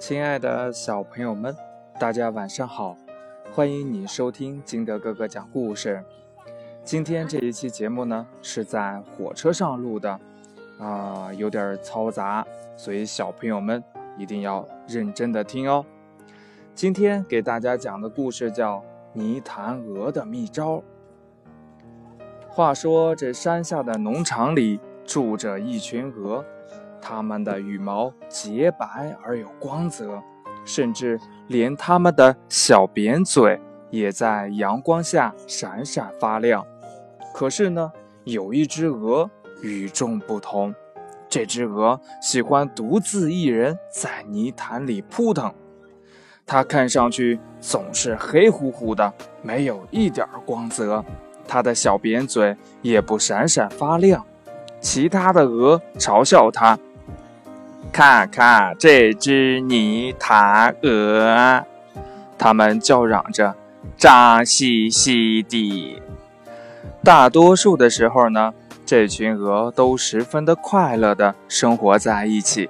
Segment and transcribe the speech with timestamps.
[0.00, 1.54] 亲爱的小朋友们，
[1.98, 2.96] 大家晚上好！
[3.52, 6.02] 欢迎你收听金德哥哥讲故事。
[6.82, 10.18] 今天这一期节目呢，是在火车上录的，
[10.78, 12.46] 啊，有点嘈杂，
[12.78, 13.84] 所以小朋友们
[14.16, 15.84] 一定要认真的听哦。
[16.74, 18.78] 今天给大家讲的故事叫
[19.12, 20.76] 《泥潭鹅的秘招》。
[22.48, 26.42] 话说，这山下的农场里住着一群鹅，
[27.00, 30.22] 它们的羽毛洁白而有光泽，
[30.64, 36.64] 甚至连它们的小扁嘴也在阳光下闪闪发亮。
[37.34, 37.90] 可是呢，
[38.24, 39.30] 有一只鹅
[39.62, 40.74] 与众不同，
[41.28, 45.52] 这只鹅喜欢独自一人在泥潭里扑腾，
[46.44, 49.12] 它看上去总是黑乎乎的，
[49.42, 51.04] 没有一点光泽。
[51.46, 54.24] 它的小扁嘴也不闪闪发亮，
[54.80, 56.78] 其他的鹅嘲笑它
[57.92, 61.64] ：“看看这只泥潭鹅，
[62.38, 63.54] 它们叫嚷着，
[63.96, 66.02] 脏兮兮的。”
[67.02, 68.52] 大多数的时候呢，
[68.86, 72.68] 这群鹅都十分的快乐的生活在一起。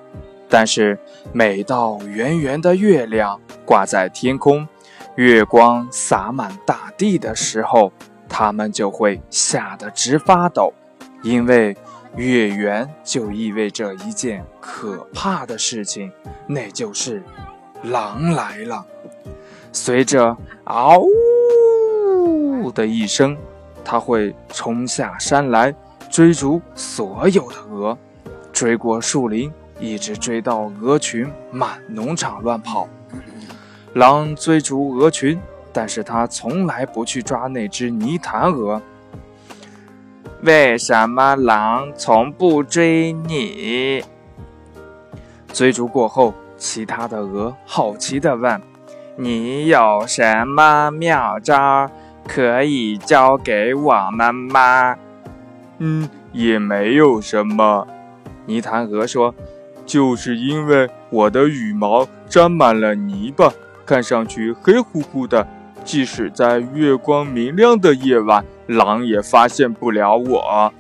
[0.49, 0.99] 但是，
[1.33, 4.67] 每到圆圆的月亮挂在天空，
[5.15, 7.93] 月光洒满大地的时候，
[8.29, 10.73] 它们就会吓得直发抖，
[11.23, 11.77] 因为
[12.17, 16.13] 月圆就意味着一件可怕的事情，
[16.47, 17.23] 那就是
[17.85, 18.85] 狼来了。
[19.73, 23.37] 随着“嗷呜”的一声，
[23.85, 25.75] 它会冲下山来
[26.11, 27.97] 追逐所有的鹅，
[28.53, 32.89] 追过树林，一直追到鹅群满农场乱跑。
[33.95, 35.41] 狼追逐鹅群。
[35.73, 38.83] 但是他从来不去抓那只泥潭鹅。
[40.43, 44.03] 为什么狼从不追你？
[45.53, 48.59] 追逐过后，其他的鹅好奇地问
[49.17, 51.91] ：“你有什么妙招
[52.27, 54.97] 可以教给我们吗
[55.79, 57.87] ？”“嗯，也没有什么。”
[58.47, 59.35] 泥潭鹅说
[59.85, 63.53] ，“就是因为我的羽毛沾满了泥巴，
[63.85, 65.47] 看上去黑乎乎的。”
[65.83, 70.73] 即使在月光明亮的夜晚，狼也发现不了我。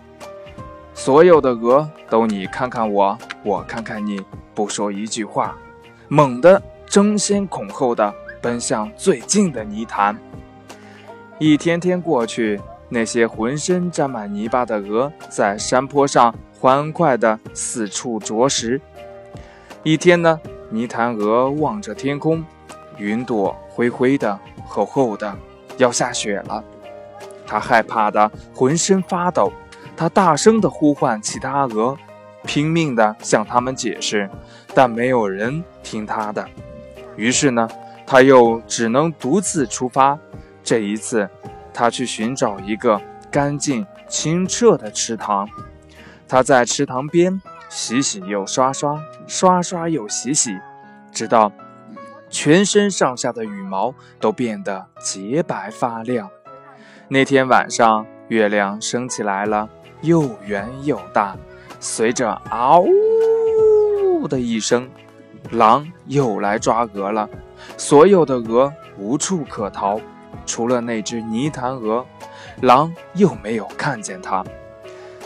[0.94, 4.20] 所有的鹅都你看看我，我看看你，
[4.54, 5.56] 不说一句话，
[6.06, 10.16] 猛地争先恐后地奔向最近的泥潭。
[11.38, 18.80] 一天天过去，那些浑身沾满泥巴的鹅在山坡上欢快地四处啄食。
[19.82, 22.44] 一天呢，泥潭鹅望着天空，
[22.98, 24.38] 云朵灰灰的。
[24.66, 25.36] 厚厚的，
[25.78, 26.62] 要下雪了。
[27.50, 29.52] 他害怕的浑身发抖，
[29.96, 31.98] 他大声的呼唤其他鹅，
[32.44, 34.30] 拼命的向他们解释，
[34.72, 36.46] 但没有人听他的。
[37.16, 37.68] 于是呢，
[38.06, 40.16] 他又只能独自出发。
[40.62, 41.28] 这一次，
[41.74, 43.00] 他去寻找一个
[43.32, 45.48] 干净清澈的池塘。
[46.28, 50.56] 他在池塘边洗洗又刷刷，刷刷又洗洗，
[51.10, 51.50] 直到。
[52.28, 56.30] 全身上下的羽毛都变得洁白发亮。
[57.12, 59.68] 那天晚上，月亮升起来了，
[60.02, 61.36] 又圆又大。
[61.80, 64.88] 随着“嗷呜”的一声，
[65.50, 67.28] 狼又来抓鹅了。
[67.76, 70.00] 所有的鹅无处可逃，
[70.46, 72.06] 除了那只泥潭鹅，
[72.60, 74.44] 狼又没有看见它。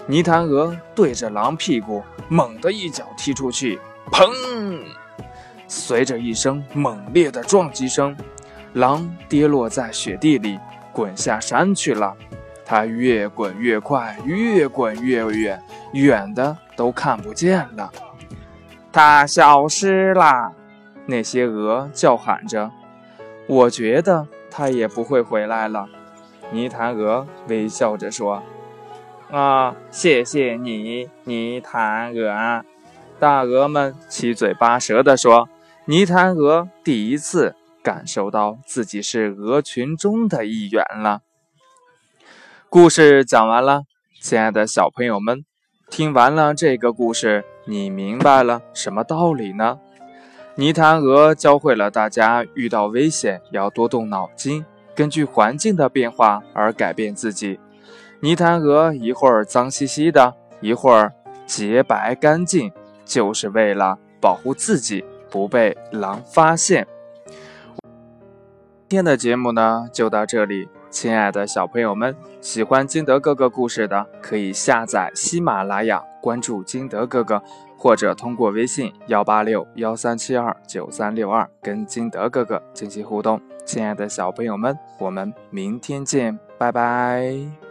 [0.06, 3.78] 泥潭鹅对着狼屁股猛地一脚踢出去，
[4.11, 4.27] 砰！
[5.69, 8.17] 随着一声猛烈的撞击声，
[8.73, 10.59] 狼跌落在雪地里，
[10.94, 12.16] 滚下山去了。
[12.65, 15.62] 它越滚越快，越滚越远，
[15.93, 17.93] 远的都看不见了。
[18.91, 20.53] 它消失了，
[21.06, 22.71] 那些鹅叫喊着。
[23.47, 25.87] 我觉得它也不会回来了。
[26.53, 28.43] 泥潭鹅微笑着说
[29.31, 32.65] ：“啊，谢谢你，泥潭鹅。”
[33.21, 35.49] 大鹅们七嘴八舌地说。
[35.87, 41.20] 泥潭鹅第一次感受到自己是鹅群中的一员了。
[42.70, 43.82] 故事讲完了，
[44.22, 45.44] 亲爱的小朋友们，
[45.90, 49.78] 听完了这个故事，你明白了什么道理呢？
[50.54, 54.64] 泥潭鹅教会了大家，遇到危险要多动脑筋，
[54.94, 57.60] 根据环境的变化而改变自己。
[58.20, 61.12] 泥潭鹅一会儿脏兮兮的，一会儿
[61.46, 62.72] 洁白干净，
[63.04, 65.04] 就是为了保护自己。
[65.28, 66.86] 不被狼发现。
[68.94, 70.69] 今天的节目呢，就到这里。
[70.88, 77.43] 亲爱的小朋友们，喜欢金德哥哥故事的，可以下载喜马拉雅，关注金德哥哥。
[77.76, 83.41] 或者通过微信幺八六幺三七二九三六二跟金德哥哥进行互动。
[83.67, 87.63] 亲爱的小朋友们，我们明天见，拜拜。